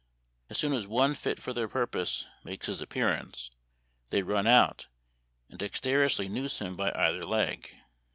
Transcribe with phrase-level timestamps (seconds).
[0.49, 3.51] As soon as one fit for their purpose makes his appearance
[4.09, 4.87] they run out
[5.47, 7.69] and dexterously noose him by either leg.